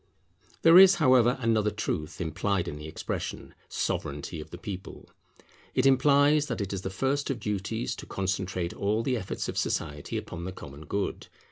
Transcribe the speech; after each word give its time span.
There 0.63 0.79
is, 0.79 0.95
however, 0.95 1.37
another 1.41 1.69
truth 1.69 2.19
implied 2.19 2.67
in 2.67 2.77
the 2.77 2.87
expression, 2.87 3.53
Sovereignity 3.69 4.41
of 4.41 4.49
the 4.49 4.57
people. 4.57 5.11
It 5.75 5.85
implies 5.85 6.47
that 6.47 6.59
it 6.59 6.73
is 6.73 6.81
the 6.81 6.89
first 6.89 7.29
of 7.29 7.39
duties 7.39 7.95
to 7.97 8.07
concentrate 8.07 8.73
all 8.73 9.03
the 9.03 9.15
efforts 9.15 9.47
of 9.47 9.59
society 9.59 10.17
upon 10.17 10.43
the 10.43 10.51
common 10.53 10.87
good. 10.87 11.27